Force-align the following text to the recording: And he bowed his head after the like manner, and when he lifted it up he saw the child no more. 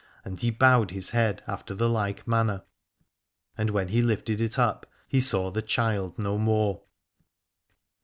And 0.25 0.39
he 0.39 0.49
bowed 0.49 0.89
his 0.89 1.11
head 1.11 1.43
after 1.45 1.75
the 1.75 1.87
like 1.87 2.27
manner, 2.27 2.63
and 3.55 3.69
when 3.69 3.89
he 3.89 4.01
lifted 4.01 4.41
it 4.41 4.57
up 4.57 4.87
he 5.07 5.21
saw 5.21 5.51
the 5.51 5.61
child 5.61 6.17
no 6.17 6.39
more. 6.39 6.81